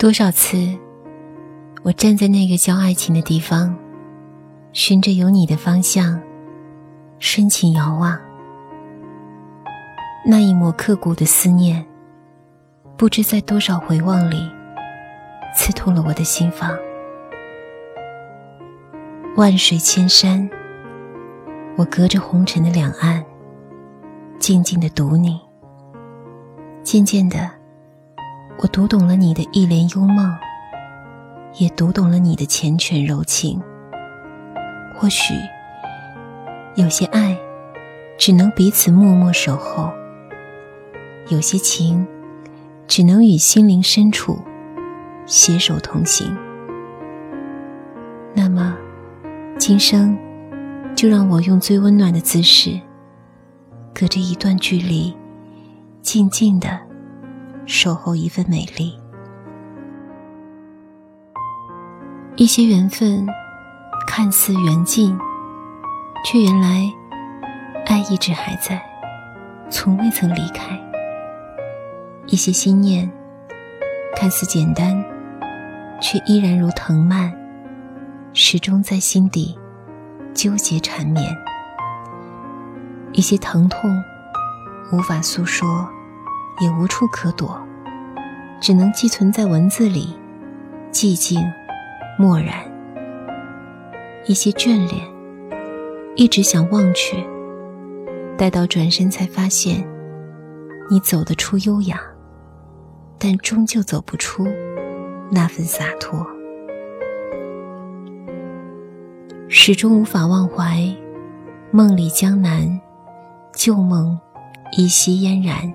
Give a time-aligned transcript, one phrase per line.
[0.00, 0.56] 多少次，
[1.82, 3.76] 我站在那个叫爱情的地方，
[4.72, 6.18] 循着有你的方向，
[7.18, 8.18] 深情遥望。
[10.24, 11.84] 那一抹刻骨的思念，
[12.96, 14.50] 不知在多少回望里，
[15.54, 16.74] 刺痛了我的心房。
[19.36, 20.48] 万水千山，
[21.76, 23.22] 我隔着红尘的两岸，
[24.38, 25.38] 静静的读你。
[26.82, 27.59] 渐渐的。
[28.62, 30.36] 我读懂了你的一帘幽梦，
[31.54, 33.58] 也读懂了你的缱绻柔情。
[34.94, 35.32] 或许，
[36.74, 37.34] 有些爱
[38.18, 39.90] 只能彼此默默守候，
[41.30, 42.06] 有些情
[42.86, 44.38] 只能与心灵深处
[45.24, 46.36] 携手同行。
[48.34, 48.76] 那么，
[49.58, 50.18] 今生
[50.94, 52.78] 就让我用最温暖的姿势，
[53.94, 55.16] 隔着一段距离，
[56.02, 56.89] 静静的。
[57.72, 58.98] 守候一份美丽，
[62.34, 63.24] 一些缘分
[64.08, 65.16] 看似缘尽，
[66.24, 66.92] 却原来
[67.86, 68.82] 爱一直还在，
[69.70, 70.76] 从未曾离开。
[72.26, 73.08] 一些心念
[74.16, 75.00] 看似简单，
[76.00, 77.32] 却依然如藤蔓，
[78.32, 79.56] 始终在心底
[80.34, 81.24] 纠结缠绵。
[83.12, 83.88] 一些疼痛
[84.92, 85.88] 无法诉说。
[86.60, 87.58] 也无处可躲，
[88.60, 90.14] 只能寄存在文字里，
[90.92, 91.40] 寂静，
[92.18, 92.54] 漠然。
[94.26, 95.02] 一些眷恋，
[96.14, 97.16] 一直想忘却，
[98.36, 99.82] 待到转身才发现，
[100.90, 101.98] 你走得出优雅，
[103.18, 104.46] 但终究走不出
[105.30, 106.26] 那份洒脱。
[109.48, 110.94] 始终无法忘怀，
[111.70, 112.80] 梦里江南，
[113.54, 114.20] 旧梦
[114.76, 115.72] 依稀嫣然。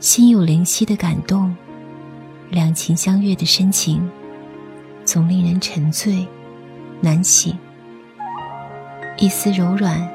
[0.00, 1.52] 心有灵犀的感动，
[2.50, 4.08] 两情相悦的深情，
[5.04, 6.24] 总令人沉醉
[7.00, 7.58] 难醒。
[9.16, 10.08] 一丝柔软，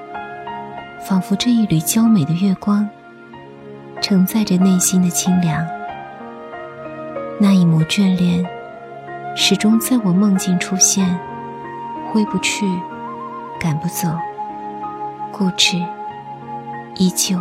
[1.05, 2.87] 仿佛这一缕娇美的月光，
[4.01, 5.67] 承载着内心的清凉。
[7.37, 8.45] 那一抹眷恋，
[9.35, 11.19] 始终在我梦境出现，
[12.09, 12.65] 挥不去，
[13.59, 14.07] 赶不走，
[15.33, 15.77] 固执，
[16.95, 17.37] 依旧。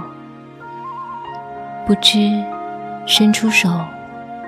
[1.85, 2.43] 不知
[3.07, 3.69] 伸出手，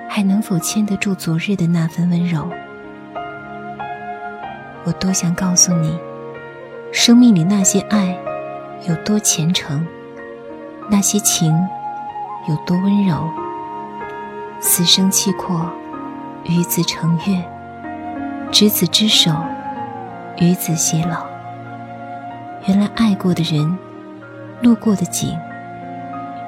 [0.07, 2.49] 还能否牵得住昨日的那份温柔？
[4.85, 5.99] 我多想告诉你，
[6.93, 8.17] 生命里那些爱
[8.87, 9.85] 有多虔诚，
[10.89, 11.53] 那些情
[12.47, 13.29] 有多温柔。
[14.61, 15.69] 此生契阔，
[16.45, 17.43] 与子成悦；
[18.49, 19.31] 执子之手，
[20.37, 21.25] 与子偕老。
[22.65, 23.77] 原来爱过的人，
[24.61, 25.37] 路过的景。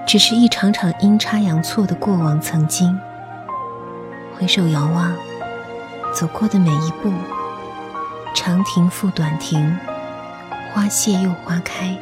[0.07, 2.97] 只是一场场阴差阳错的过往曾经。
[4.37, 5.13] 回首遥望，
[6.13, 7.11] 走过的每一步，
[8.33, 9.77] 长亭复短亭，
[10.71, 11.97] 花谢又花开。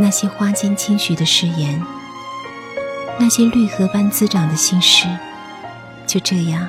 [0.00, 1.80] 那些花间轻许的誓言，
[3.20, 5.06] 那些绿荷般滋长的心事，
[6.08, 6.66] 就这样，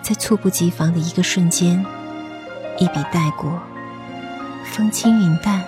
[0.00, 1.84] 在猝不及防的一个瞬间，
[2.78, 3.60] 一笔带过，
[4.64, 5.62] 风轻云淡，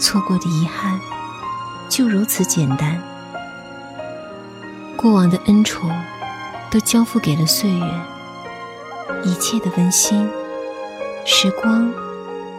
[0.00, 0.98] 错过的遗憾。
[1.88, 3.00] 就如此简单，
[4.96, 5.90] 过往的恩宠
[6.70, 7.84] 都交付给了岁月，
[9.24, 10.28] 一切的温馨，
[11.24, 11.92] 时光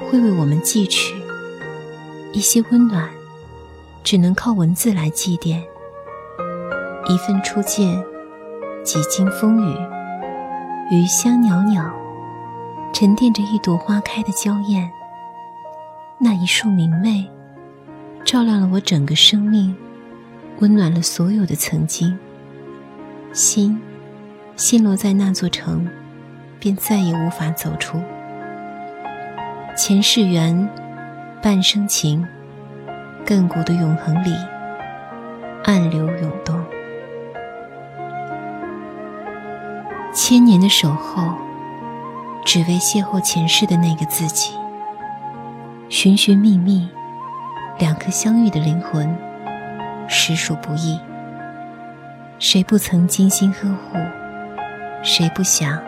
[0.02, 1.16] 会为我们寄去
[2.34, 3.08] 一些温暖，
[4.04, 5.62] 只能靠文字来祭奠。
[7.08, 8.04] 一份初见，
[8.84, 9.78] 几经风雨，
[10.92, 11.90] 余香袅袅，
[12.94, 14.92] 沉淀着一朵花开的娇艳，
[16.18, 17.30] 那一束明媚。
[18.30, 19.76] 照亮了我整个生命，
[20.60, 22.16] 温暖了所有的曾经。
[23.34, 23.82] 心
[24.56, 25.90] 陷落在那座城，
[26.60, 28.00] 便再也无法走出。
[29.76, 30.70] 前世缘，
[31.42, 32.24] 半生情，
[33.26, 34.32] 亘古的永恒里，
[35.64, 36.64] 暗流涌动。
[40.14, 41.34] 千年的守候，
[42.46, 44.54] 只为邂逅前世的那个自己。
[45.90, 46.88] 寻寻觅觅。
[47.80, 49.10] 两颗相遇的灵魂，
[50.10, 51.00] 实属不易。
[52.38, 53.98] 谁不曾精心呵护？
[55.02, 55.82] 谁不想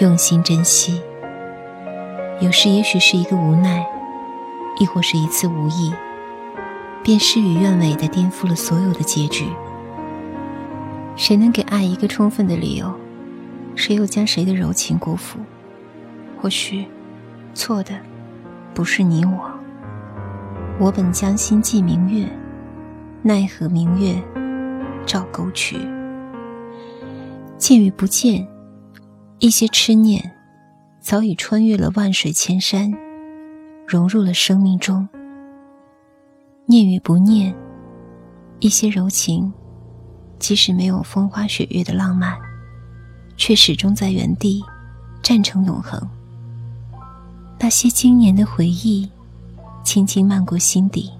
[0.00, 1.00] 用心珍惜？
[2.40, 3.82] 有时也许是一个无奈，
[4.78, 5.94] 亦或是一次无意，
[7.02, 9.46] 便事与愿违的颠覆了所有的结局。
[11.16, 12.92] 谁能给爱一个充分的理由？
[13.74, 15.38] 谁又将谁的柔情辜负？
[16.38, 16.84] 或许，
[17.54, 17.94] 错的
[18.74, 19.53] 不是你我。
[20.80, 22.28] 我本将心寄明月，
[23.22, 24.20] 奈何明月
[25.06, 25.78] 照沟渠。
[27.56, 28.46] 见与不见，
[29.38, 30.32] 一些痴念
[31.00, 32.92] 早已穿越了万水千山，
[33.86, 35.08] 融入了生命中。
[36.66, 37.54] 念与不念，
[38.58, 39.52] 一些柔情，
[40.40, 42.36] 即使没有风花雪月的浪漫，
[43.36, 44.60] 却始终在原地
[45.22, 46.00] 站成永恒。
[47.60, 49.08] 那些经年的回忆，
[49.84, 51.12] 轻轻漫过心底。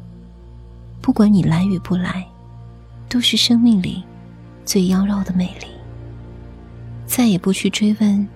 [1.00, 2.26] 不管你来与不来，
[3.08, 4.02] 都是生命里
[4.64, 5.66] 最妖娆的美丽。
[7.06, 8.26] 再也不去追问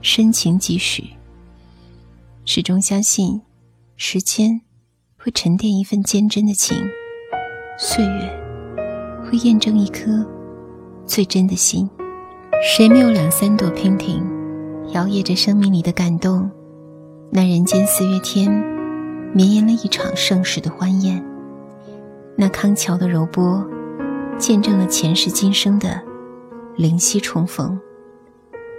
[0.00, 1.10] 深情几许，
[2.44, 3.42] 始终相信
[3.96, 4.60] 时间
[5.18, 6.78] 会沉淀一份坚贞的情，
[7.76, 8.40] 岁月
[9.24, 10.24] 会验证一颗
[11.04, 11.90] 最真的心。
[12.62, 14.24] 谁没有两三朵娉婷，
[14.92, 16.48] 摇曳着生命里的感动？
[17.32, 18.48] 那人间四月天，
[19.34, 21.24] 绵延了一场盛世的欢宴。
[22.36, 23.66] 那康桥的柔波，
[24.36, 26.00] 见证了前世今生的
[26.76, 27.78] 灵犀重逢；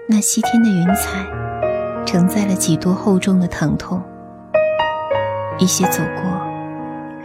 [0.07, 1.25] 那西天的云彩，
[2.05, 4.01] 承载了几多厚重的疼痛。
[5.57, 6.23] 一些走过，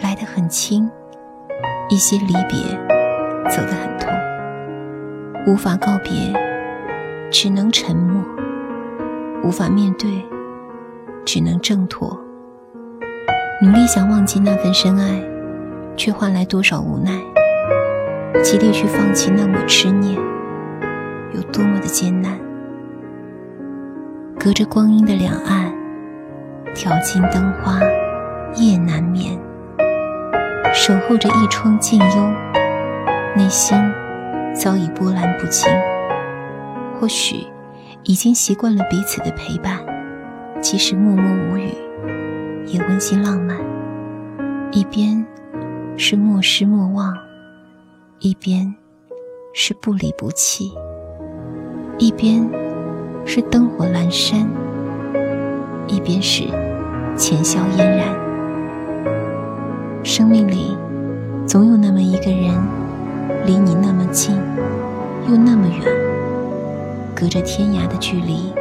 [0.02, 0.88] 来得很轻；
[1.90, 2.58] 一些离别，
[3.50, 4.10] 走得很痛。
[5.46, 6.32] 无法告别，
[7.30, 8.22] 只能沉默；
[9.42, 10.24] 无法面对，
[11.24, 12.18] 只能挣脱。
[13.60, 15.20] 努力想忘记那份深爱。
[15.98, 17.10] 却换来多少无奈？
[18.40, 20.16] 极力去放弃那抹痴念，
[21.34, 22.38] 有多么的艰难？
[24.38, 25.72] 隔着光阴的两岸，
[26.72, 27.80] 挑尽灯花，
[28.54, 29.36] 夜难眠。
[30.72, 32.32] 守候着一窗静幽，
[33.34, 33.76] 内心
[34.54, 35.68] 早已波澜不惊。
[37.00, 37.44] 或许
[38.04, 39.80] 已经习惯了彼此的陪伴，
[40.60, 41.72] 即使默默无语，
[42.70, 43.56] 也温馨浪漫。
[44.72, 45.26] 一边。
[46.00, 47.12] 是莫失莫忘，
[48.20, 48.72] 一边
[49.52, 50.72] 是不离不弃，
[51.98, 52.48] 一边
[53.26, 54.48] 是灯火阑珊，
[55.88, 56.44] 一边是
[57.16, 58.14] 浅笑嫣然。
[60.04, 60.76] 生命里
[61.48, 62.54] 总有那么一个人，
[63.44, 64.36] 离你那么近，
[65.28, 65.84] 又那么远，
[67.12, 68.52] 隔着天涯的距离，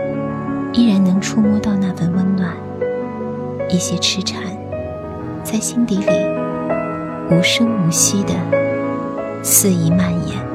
[0.74, 1.77] 依然能触摸到。
[3.70, 4.42] 一些痴缠，
[5.44, 6.06] 在心底里。
[7.30, 8.34] 无声无息的
[9.44, 10.47] 肆意蔓延。